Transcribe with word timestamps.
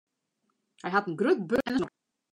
Hy 0.83 0.89
hat 0.93 1.07
in 1.09 1.17
grut 1.19 1.39
burd 1.49 1.65
en 1.69 1.75
in 1.77 1.79
snor. 1.79 1.93